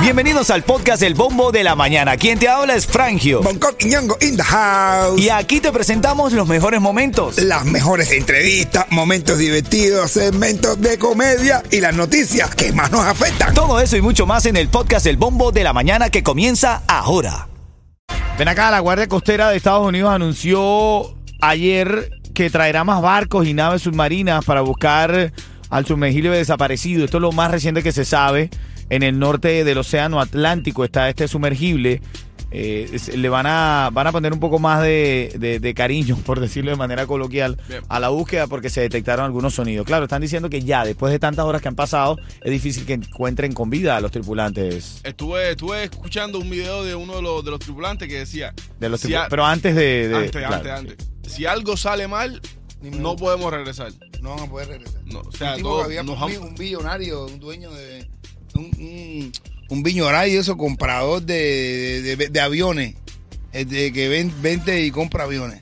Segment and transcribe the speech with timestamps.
[0.00, 2.16] Bienvenidos al podcast El Bombo de la Mañana.
[2.16, 3.42] Quien te habla es Frangio.
[3.42, 5.20] Bangkok y Ñongo in the house.
[5.20, 7.38] Y aquí te presentamos los mejores momentos.
[7.38, 13.52] Las mejores entrevistas, momentos divertidos, segmentos de comedia y las noticias que más nos afectan.
[13.52, 16.82] Todo eso y mucho más en el podcast El Bombo de la Mañana que comienza
[16.86, 17.48] ahora.
[18.38, 23.54] Ven acá, la Guardia Costera de Estados Unidos anunció ayer que traerá más barcos y
[23.54, 25.32] naves submarinas para buscar
[25.70, 27.04] al sumergible desaparecido.
[27.04, 28.50] Esto es lo más reciente que se sabe.
[28.88, 32.00] En el norte del Océano Atlántico está este sumergible.
[32.52, 36.38] Eh, le van a, van a poner un poco más de, de- de cariño, por
[36.38, 37.82] decirlo de manera coloquial, Bien.
[37.88, 39.84] a la búsqueda porque se detectaron algunos sonidos.
[39.84, 42.92] Claro, están diciendo que ya, después de tantas horas que han pasado, es difícil que
[42.94, 45.00] encuentren con vida a los tripulantes.
[45.02, 48.54] Estuve, estuve escuchando un video de uno de los, de los tripulantes que decía.
[48.78, 50.08] De los si a- pero antes de...
[50.08, 50.78] de- antes, claro, antes, sí.
[50.78, 51.32] antes.
[51.32, 52.40] Si algo sale mal,
[52.82, 53.92] no podemos regresar.
[54.20, 55.00] No van a poder regresar.
[55.04, 58.08] No, o sea, un tipo todo- que había nos un, billonario, un dueño de.
[58.54, 59.32] Un, un,
[59.68, 62.94] un billonario, eso, comprador de, de, de- de aviones.
[63.52, 65.60] Es de que ven- vende y compra aviones.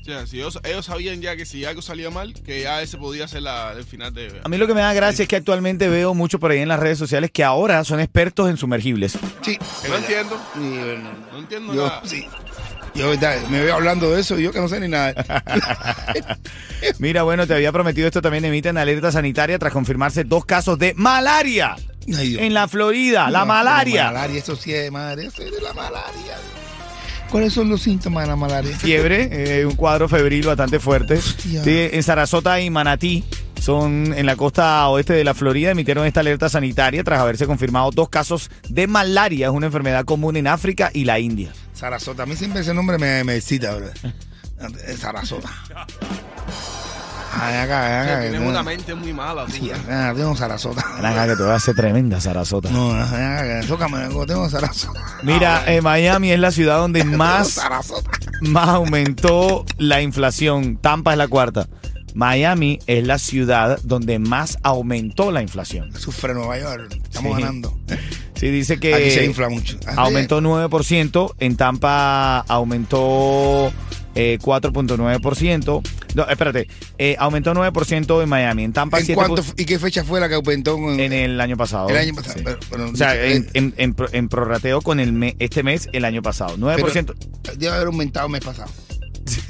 [0.00, 2.96] o sea, si ellos, ellos sabían ya que si algo salía mal, que ya ese
[2.96, 4.40] podía ser la, el final de.
[4.42, 6.68] A mí lo que me da gracia es que actualmente veo mucho por ahí en
[6.68, 9.18] las redes sociales que ahora son expertos en sumergibles.
[9.42, 9.58] Sí.
[9.88, 10.40] No entiendo.
[10.54, 10.60] Sí.
[11.32, 12.02] No entiendo Yo, nada.
[12.06, 12.26] sí.
[12.98, 13.12] Yo,
[13.48, 15.14] me veo hablando de eso y yo que no sé ni nada.
[16.98, 20.94] Mira, bueno, te había prometido esto también emiten alerta sanitaria tras confirmarse dos casos de
[20.94, 21.76] malaria
[22.16, 23.30] Ay, en la Florida.
[23.30, 24.06] La malaria.
[24.06, 26.34] La malaria, eso sí es madre, eso es de la malaria.
[27.30, 28.76] ¿Cuáles son los síntomas de la malaria?
[28.76, 29.28] Fiebre,
[29.60, 31.14] eh, un cuadro febril bastante fuerte.
[31.14, 31.62] Hostia.
[31.62, 33.22] Sí, en Sarasota y Manatí
[33.60, 37.90] son en la costa oeste de la Florida emitieron esta alerta sanitaria tras haberse confirmado
[37.90, 41.52] dos casos de malaria, es una enfermedad común en África y la India.
[41.78, 42.24] Sarasota.
[42.24, 43.86] A mí siempre ese nombre me, me excita, bro.
[44.98, 45.48] Sarasota.
[47.40, 48.20] Ay, acá, acá.
[48.22, 49.46] tienes una mente muy mala.
[49.46, 50.80] tú, Sí, acá, tengo Sarasota.
[50.98, 52.68] Acá que te voy a hacer tremenda Sarasota.
[52.70, 55.00] No, acá, tócame, tengo Sarasota.
[55.22, 57.60] Mira, eh, Miami es la ciudad donde más,
[58.40, 60.78] más aumentó la inflación.
[60.78, 61.68] Tampa es la cuarta.
[62.14, 65.92] Miami es la ciudad donde más aumentó la inflación.
[65.96, 66.98] Sufre Nueva York.
[67.04, 67.42] Estamos Sí.
[67.42, 67.78] ganando.
[68.38, 69.76] Sí, dice que Aquí se infla mucho.
[69.96, 73.72] aumentó 9%, en Tampa aumentó
[74.14, 75.82] eh, 4.9%.
[76.14, 76.68] No, espérate,
[76.98, 80.28] eh, aumentó 9% en Miami, en Tampa ¿En 7 cuánto, ¿Y qué fecha fue la
[80.28, 80.76] que aumentó?
[80.76, 81.88] en- en el año pasado.
[81.88, 82.42] El año pasado, Sí.
[82.44, 85.62] pero- pero- o sea, eh, en, en, en pro- en prorrateo con el me- este
[85.62, 86.56] mes, el año pasado.
[86.56, 87.14] 9%.
[87.56, 88.70] Debe haber aumentado el mes pasado.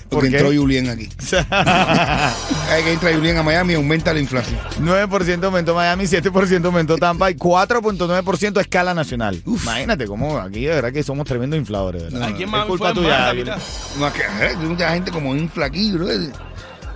[0.09, 1.09] ¿Por Porque entró Julián aquí.
[2.71, 4.59] Hay que entra Julián a Miami y aumenta la inflación.
[4.81, 9.43] 9% aumentó Miami, 7% aumentó Tampa y 4.9% a escala nacional.
[9.47, 12.05] Imagínate cómo aquí de verdad que somos tremendos infladores.
[12.05, 12.23] ¿verdad?
[12.23, 13.19] Aquí en es Miami culpa fue tuya.
[13.19, 13.59] más la.
[13.99, 16.07] No, eh, hay mucha gente como infla aquí, bro.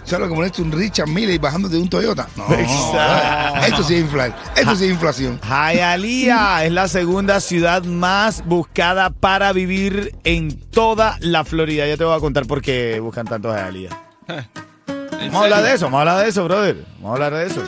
[0.04, 2.28] ¿Sabes lo que molesta un Richard Mille y bajando de un Toyota?
[2.36, 3.66] No, Exacto.
[3.66, 4.36] esto sí es inflar.
[4.56, 5.40] Esto sí es inflación.
[5.42, 11.86] Hialeah es la segunda ciudad más buscada para vivir en toda la Florida.
[11.86, 13.90] Ya te voy a contar por qué buscan tanto a Hialeah.
[14.28, 16.84] ¿En Vamos a hablar de eso, vamos a hablar de eso, brother.
[16.96, 17.62] Vamos a hablar de eso.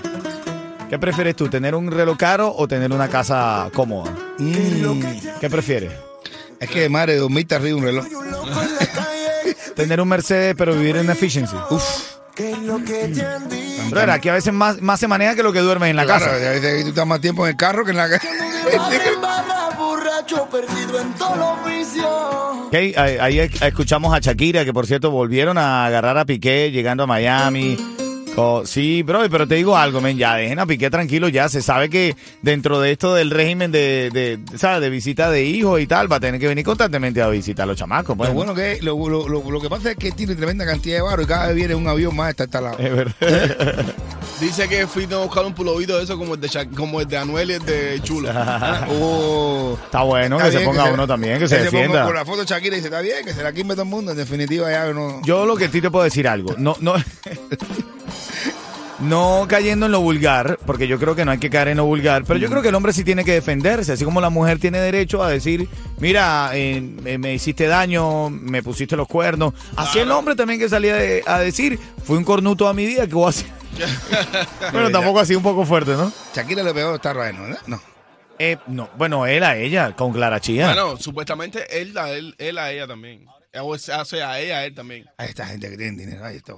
[0.91, 4.12] ¿Qué prefieres tú, tener un reloj caro o tener una casa cómoda?
[4.39, 5.00] Mm.
[5.41, 5.93] ¿Qué prefieres?
[6.61, 8.06] Es que, madre, dormirte arriba de un reloj.
[9.77, 11.56] Tener un Mercedes pero vivir en efficiency.
[11.69, 12.14] Uf.
[13.91, 16.25] Brother, aquí a veces más, más se maneja que lo que duermes en la Claro,
[16.25, 16.37] casa.
[16.37, 18.27] a veces tú estás más tiempo en el carro que en la casa.
[19.79, 22.07] borracho perdido en todo los vicios.
[22.67, 27.03] Ok, ahí, ahí escuchamos a Shakira, que por cierto volvieron a agarrar a Piqué llegando
[27.05, 27.94] a Miami.
[28.67, 31.89] Sí, bro, pero te digo algo, men, ya dejen a Piqué tranquilo, ya se sabe
[31.89, 34.81] que dentro de esto del régimen de, de, ¿sabes?
[34.81, 37.67] de visita de hijos y tal, va a tener que venir constantemente a visitar a
[37.67, 38.17] los chamacos.
[38.17, 40.97] Pues, Lo bueno que lo, lo, lo, lo que pasa es que tiene tremenda cantidad
[40.97, 42.77] de barro y cada vez viene un avión más está instalado.
[42.78, 43.15] Es verdad.
[44.41, 47.06] Dice que fui a buscar un pulovito de eso como el de, Sha- como el
[47.06, 48.31] de Anuel y el de Chulo.
[48.91, 52.05] Oh, Está bueno está que se ponga uno también, que se ponga defienda.
[52.05, 53.89] Con la foto de Shakira y dice, está bien, que se la quime todo el
[53.89, 54.11] mundo.
[54.12, 55.23] En definitiva, ya no.
[55.25, 56.94] Yo lo que sí te puedo decir algo, no, no,
[59.00, 61.84] no cayendo en lo vulgar, porque yo creo que no hay que caer en lo
[61.84, 64.58] vulgar, pero yo creo que el hombre sí tiene que defenderse, así como la mujer
[64.58, 65.69] tiene derecho a decir,
[65.99, 69.55] mira, eh, me- me hiciste daño, me pusiste los cuernos.
[69.76, 73.06] Así el hombre también que salía de- a decir, fui un cornuto a mi vida,
[73.06, 73.46] que voy a hacer?
[74.73, 76.12] bueno, tampoco así un poco fuerte, ¿no?
[76.35, 77.43] Shakira le pegó a esta ¿no?
[77.43, 77.58] ¿verdad?
[77.67, 77.81] No.
[78.38, 80.67] Eh, no, bueno, él a ella, con Clara Chía.
[80.67, 83.26] Bueno, supuestamente él a él, él a ella también.
[83.61, 85.05] O sea, a ella a él también.
[85.19, 86.55] A esta gente que tiene dinero, ahí está.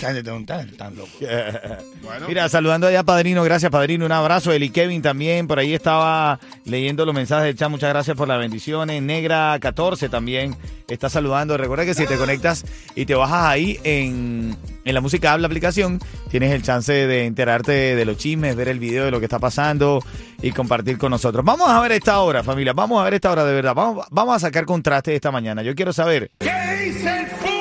[0.00, 1.10] Tan, tan, tan loco.
[2.02, 4.52] Bueno, Mira, saludando allá Padrino, gracias Padrino, un abrazo.
[4.52, 8.40] Eli Kevin también, por ahí estaba leyendo los mensajes del chat, muchas gracias por las
[8.40, 9.00] bendiciones.
[9.02, 10.56] Negra 14 también
[10.88, 11.56] está saludando.
[11.56, 12.64] Recuerda que si te conectas
[12.96, 17.94] y te bajas ahí en, en la música habla aplicación, tienes el chance de enterarte
[17.94, 20.02] de los chismes, ver el video de lo que está pasando
[20.42, 21.44] y compartir con nosotros.
[21.44, 23.74] Vamos a ver esta hora, familia, vamos a ver esta hora de verdad.
[23.74, 25.62] Vamos, vamos a sacar contraste esta mañana.
[25.62, 26.32] Yo quiero saber.
[26.40, 26.50] ¿Qué
[26.84, 27.51] dice el?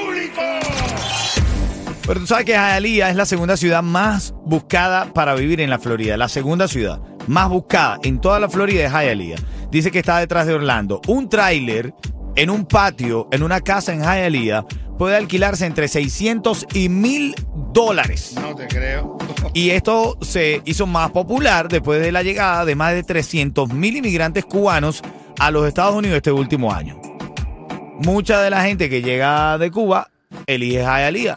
[2.11, 5.79] Pero tú sabes que Hialeah es la segunda ciudad más buscada para vivir en la
[5.79, 6.17] Florida.
[6.17, 9.37] La segunda ciudad más buscada en toda la Florida es Hialeah.
[9.71, 10.99] Dice que está detrás de Orlando.
[11.07, 11.93] Un tráiler
[12.35, 14.65] en un patio, en una casa en Hialeah,
[14.97, 17.33] puede alquilarse entre 600 y 1000
[17.71, 18.35] dólares.
[18.41, 19.17] No te creo.
[19.53, 23.95] Y esto se hizo más popular después de la llegada de más de 300 mil
[23.95, 25.01] inmigrantes cubanos
[25.39, 27.01] a los Estados Unidos este último año.
[27.99, 30.09] Mucha de la gente que llega de Cuba
[30.45, 31.35] elige Hialeah,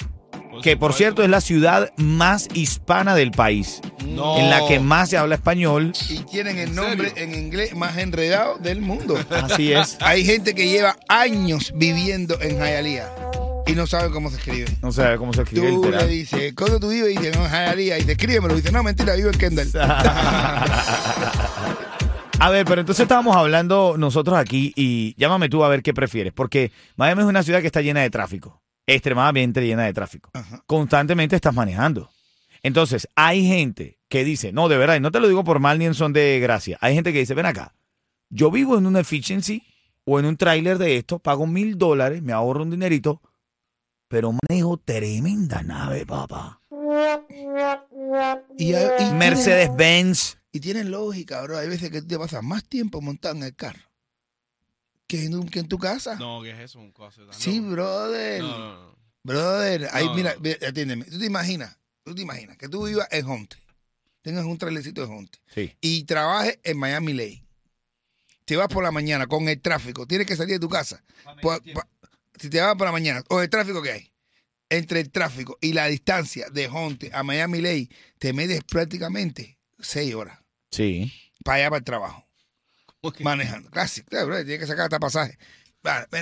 [0.65, 4.39] que por cierto es la ciudad más hispana del país, No.
[4.39, 5.93] en la que más se habla español.
[6.09, 9.15] Y tienen el ¿En nombre en inglés más enredado del mundo.
[9.31, 9.99] Así es.
[10.01, 13.13] Hay gente que lleva años viviendo en Hialeah
[13.67, 14.65] y no sabe cómo se escribe.
[14.81, 16.09] No sé cómo se escribe Tú le literal.
[16.09, 17.15] dices, ¿cuándo tú vives?
[17.15, 17.99] Y dice, no, en Hialeah.
[17.99, 18.55] Y te escríbemelo.
[18.55, 19.71] Y dice, no, mentira, vivo en Kendall.
[22.41, 26.33] A ver, pero entonces estábamos hablando nosotros aquí y llámame tú a ver qué prefieres,
[26.35, 30.31] porque Miami es una ciudad que está llena de tráfico, extremadamente llena de tráfico.
[30.35, 30.63] Ajá.
[30.67, 32.11] Constantemente estás manejando.
[32.63, 35.79] Entonces, hay gente que dice, no, de verdad, y no te lo digo por mal
[35.79, 37.75] ni en son de gracia, hay gente que dice, ven acá,
[38.31, 39.63] yo vivo en una efficiency
[40.05, 43.21] o en un tráiler de esto, pago mil dólares, me ahorro un dinerito,
[44.09, 46.61] pero manejo tremenda nave, papá.
[48.57, 50.39] Y, y Mercedes-Benz.
[50.53, 51.59] Y tienen lógica, bro.
[51.59, 53.94] Hay veces que te pasas más tiempo montado en el carro
[55.21, 56.17] que en, que en tu casa.
[56.17, 56.79] No, ¿qué es eso?
[56.81, 58.43] Un cosa tan Sí, brother.
[58.43, 58.99] No, no, no.
[59.23, 60.35] Brother, ahí, No, mira,
[60.67, 61.05] atiéndeme.
[61.07, 63.57] Tú te imaginas, tú te imaginas que tú vivas en Honte,
[64.23, 65.73] tengas un trailecito de Honte Sí.
[65.81, 67.43] y trabajes en Miami Lake.
[68.45, 71.03] Te vas por la mañana con el tráfico, tienes que salir de tu casa.
[71.43, 71.61] Pa-
[72.39, 74.13] si te vas por la mañana, o el tráfico que hay,
[74.69, 77.89] entre el tráfico y la distancia de Honte a Miami Lake,
[78.19, 80.39] te metes prácticamente seis horas
[80.71, 81.11] Sí.
[81.45, 82.24] para allá para el trabajo,
[83.21, 83.71] Manejando.
[83.71, 85.39] Casi, claro, bro, tienes que sacar hasta pasaje.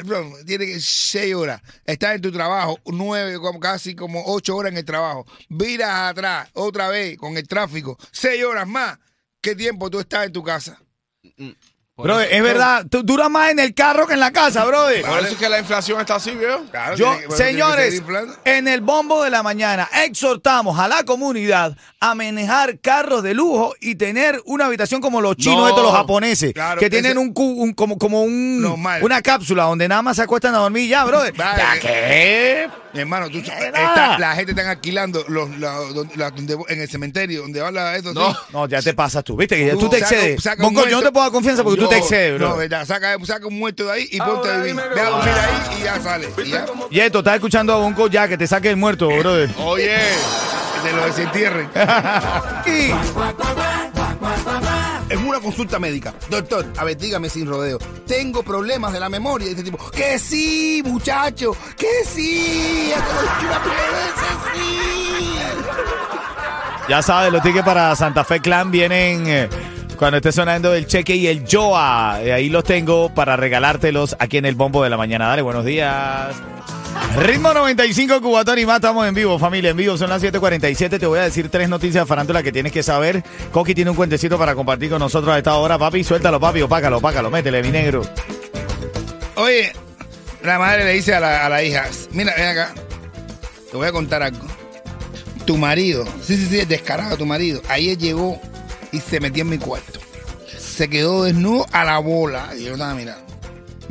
[0.04, 1.62] Bro, tiene que seis horas.
[1.84, 5.24] Estás en tu trabajo, nueve, casi como ocho horas en el trabajo.
[5.48, 8.98] Viras atrás, otra vez, con el tráfico, seis horas más.
[9.40, 10.82] ¿Qué tiempo tú estás en tu casa?
[11.22, 11.56] Por
[12.02, 15.02] Bro, es verdad, tú duras más en el carro que en la casa, brother.
[15.04, 16.64] Por eso es que la inflación está así, ¿veo?
[16.70, 18.02] Claro, Yo, tiene señores,
[18.44, 23.74] en el bombo de la mañana exhortamos a la comunidad a manejar carros de lujo
[23.80, 25.68] y tener una habitación como los chinos, No.
[25.68, 28.64] estos los japoneses, Claro, que tienen ese- un, cu- un- como, como un,
[29.02, 31.32] una cápsula donde nada más se acuestan a dormir y ya, brother.
[31.36, 31.62] Vale.
[31.62, 32.68] ¿Ya qué?
[32.94, 36.88] Mi hermano, tú, está- la gente está alquilando los, la- donde- la- donde- en el
[36.88, 38.12] cementerio donde habla eso.
[38.12, 38.30] No.
[38.32, 38.36] sí.
[38.52, 40.42] No, ya te pasas tú, viste que ya tú te saca- excedes.
[40.42, 42.48] saca un Bonco, yo no te puedo dar confianza porque tú te No, excedes, No,
[42.48, 42.56] bro.
[42.58, 44.74] verdad, saca, saca un muerto de ahí y ponte a vivir.
[44.94, 46.28] Ve a dormir ahí y ya sale.
[46.44, 49.48] Y ya, Y esto, estás escuchando a Bonco ya, que te saque el muerto, brother.
[49.58, 49.96] Oye,
[50.84, 51.68] de lo desentierren.
[52.66, 53.91] Y-
[55.12, 56.14] Es una consulta médica.
[56.30, 57.78] Doctor, a ver, dígame sin rodeo.
[58.06, 59.48] Tengo problemas de la memoria.
[59.48, 62.92] Y este tipo, que sí, muchacho, que sí.
[64.54, 65.34] Sí.
[66.88, 69.48] Ya sabes, los tickets para Santa Fe Clan vienen eh,
[69.96, 72.20] cuando esté sonando el cheque y el Joa.
[72.22, 75.28] Eh, ahí los tengo para regalártelos aquí en el bombo de la mañana.
[75.28, 76.34] Dale, buenos días.
[77.16, 81.06] Ritmo 95 Cubatón y más, estamos en vivo, familia, en vivo, son las 7.47, te
[81.06, 83.22] voy a decir tres noticias de farándula que tienes que saber.
[83.50, 86.98] Coqui tiene un cuentecito para compartir con nosotros a esta hora, papi, suéltalo, papi, opácalo,
[86.98, 88.02] opácalo, métele, mi negro.
[89.36, 89.72] Oye,
[90.42, 92.74] la madre le dice a la, a la hija, mira, ven acá,
[93.70, 94.46] te voy a contar algo.
[95.44, 98.40] Tu marido, sí, sí, sí, es descarado tu marido, ayer llegó
[98.90, 100.00] y se metió en mi cuarto.
[100.58, 103.31] Se quedó desnudo a la bola y yo estaba mirando.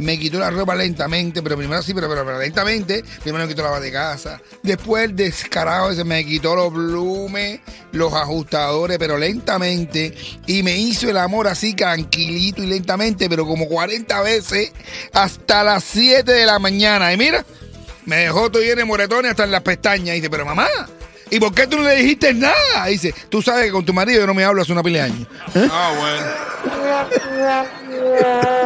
[0.02, 3.04] Me quitó la ropa lentamente, pero primero sí, pero, pero, pero lentamente.
[3.22, 4.42] Primero me quitó la de casa.
[4.64, 7.60] Después el descarado ese me quitó los plumes,
[7.92, 10.16] los ajustadores, pero lentamente.
[10.48, 14.72] Y me hizo el amor así tranquilito y lentamente, pero como 40 veces
[15.14, 17.14] hasta las 7 de la mañana.
[17.14, 17.46] Y mira,
[18.06, 20.16] me dejó todo lleno de moretones hasta en las pestañas.
[20.16, 20.68] Y dice, pero mamá,
[21.30, 22.88] ¿y por qué tú no le dijiste nada?
[22.88, 25.04] Dice, tú sabes que con tu marido yo no me hablo hace una pila de
[25.04, 25.28] años.
[25.72, 26.52] ah, bueno.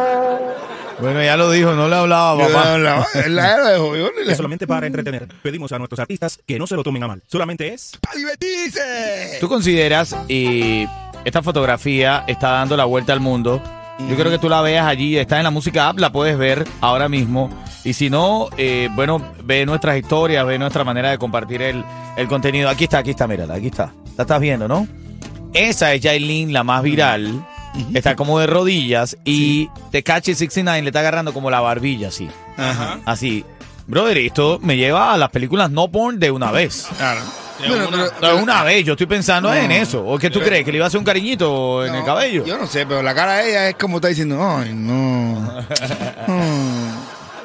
[1.00, 2.64] Bueno, ya lo dijo, no le hablaba, Yo papá.
[2.68, 5.28] no hablaba, él la era de jodión, y la- Es solamente para entretener.
[5.42, 7.22] Pedimos a nuestros artistas que no se lo tomen a mal.
[7.26, 9.36] Solamente es ¡Para divertirse!
[9.40, 10.86] ¿Tú consideras y
[11.24, 13.62] esta fotografía está dando la vuelta al mundo
[14.08, 15.16] Yo quiero que tú la veas allí.
[15.16, 17.48] Está en la música app, la puedes ver ahora mismo.
[17.82, 21.82] Y si no, eh, bueno, ve nuestras historias, ve nuestra manera de compartir el,
[22.18, 22.68] el contenido.
[22.68, 23.92] Aquí está, aquí está, mírala, aquí está.
[24.18, 24.86] La estás viendo, ¿no?
[25.54, 27.42] Esa es Jailin, la más viral.
[27.94, 32.28] Está como de rodillas y Tecachi 69 le está agarrando como la barbilla, así.
[32.56, 32.98] Ajá.
[33.04, 33.44] Así.
[33.86, 36.88] Brother, esto me lleva a las películas no porn de una vez.
[36.96, 37.20] Claro.
[37.60, 39.74] De Bueno, una- pero- De una vez, yo estoy pensando en No.
[39.74, 40.04] eso.
[40.06, 40.64] ¿O qué tú crees?
[40.64, 42.44] ¿Que le iba a hacer un cariñito en el No, cabello?
[42.44, 45.40] Yo no sé, pero la cara de ella es como está diciendo, ay, no.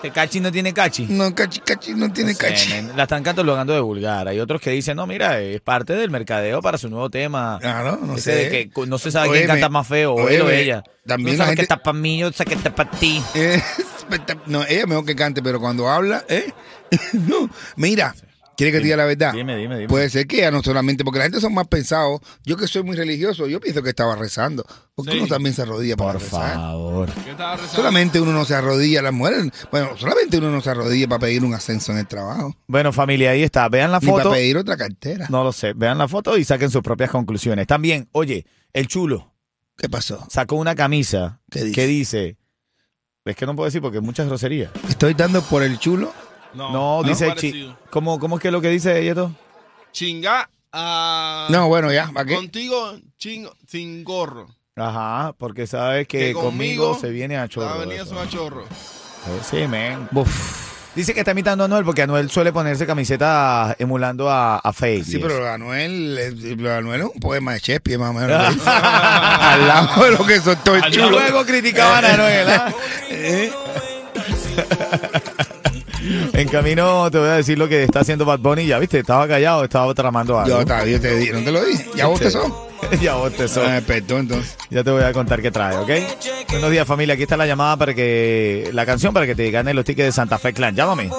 [0.01, 1.05] Tecachi no tiene cachi.
[1.09, 2.69] no, cachi, cachi, no tiene No sé, cachi.
[2.69, 4.27] men, la están catalogando de vulgar.
[4.27, 7.59] Hay otros que dicen, no, mira, es parte del mercadeo para su nuevo tema.
[7.61, 8.35] Claro, no Ese sé.
[8.35, 10.83] de que cu- no se sabe quién canta más feo, o él o ella.
[11.05, 13.21] también no sabes que está para mí, yo sé que está para ti.
[14.45, 16.51] No, ella mejor que cante, pero cuando habla, ¿eh?
[17.13, 18.13] no, mira,
[18.57, 19.33] ¿quiere que te diga la verdad?
[19.33, 19.87] Dime, dime, dime.
[19.87, 22.19] Puede ser que ella no solamente, porque la gente son más pensados.
[22.45, 24.65] Yo que soy muy religioso, yo pienso que estaba rezando.
[24.95, 25.17] Porque Sí.
[25.19, 26.53] uno también se arrodilla para Por rezar.
[26.55, 27.09] favor.
[27.23, 27.75] ¿Qué estaba rezando?
[27.75, 31.43] Solamente uno no se arrodilla, las mujeres, bueno, solamente uno no se arrodilla para pedir
[31.43, 32.55] un ascenso en el trabajo.
[32.67, 33.67] Bueno, familia, ahí está.
[33.69, 34.35] Vean la Ni para foto.
[34.35, 35.27] pedir otra cartera.
[35.29, 35.73] No lo sé.
[35.73, 37.65] Vean la foto y saquen sus propias conclusiones.
[37.67, 39.33] También, oye, el chulo
[39.77, 40.25] ¿Qué pasó?
[40.29, 41.73] sacó una camisa ¿Qué dice?
[41.75, 42.37] que dice.
[43.25, 44.71] Es que no puedo decir porque es muchas groserías.
[44.89, 46.11] Estoy dando por el chulo.
[46.53, 47.33] No, No, dice.
[47.35, 47.73] chi-.
[47.89, 49.31] ¿Cómo, ¿Cómo es que es lo que dice Yeto?
[49.91, 51.47] Chinga a...
[51.49, 52.35] No, bueno, ya, ¿para qué?
[52.35, 54.47] Contigo, chingo, sin gorro.
[54.75, 57.67] Ajá, porque sabes que, Que conmigo, conmigo se viene a chorro.
[57.67, 58.15] La avenida eso.
[58.15, 58.63] son a chorro.
[58.63, 60.07] Eh, Sí, men.
[60.95, 65.03] Dice que está imitando a Anuel porque Anuel suele ponerse camiseta emulando a, a Faye.
[65.05, 65.39] Sí, pero eso.
[65.39, 68.31] lo de Anuel, Anuel es un poema de Shakespeare, más o menos.
[68.65, 71.11] Al lado de lo que soltó el Y chulo.
[71.11, 72.73] luego criticaban a Anuel, ¿ah?
[73.09, 73.51] Eh,
[76.33, 78.65] En camino te voy a decir lo que está haciendo Bad Bunny.
[78.65, 80.59] Ya viste, estaba callado, estaba tramando algo.
[80.59, 81.85] Yo todavía te dije, ¿no te lo dije?
[81.95, 82.51] ¿Ya vos te son?
[83.01, 83.67] ya vos te sos.
[83.67, 84.55] Ah, perdón, entonces.
[84.69, 85.89] Ya te voy a contar qué trae, ¿ok?
[86.49, 87.13] Buenos días, familia.
[87.13, 88.69] Aquí está la llamada para que.
[88.73, 90.75] La canción para que te ganen los tickets de Santa Fe Clan.
[90.75, 91.09] Llámame.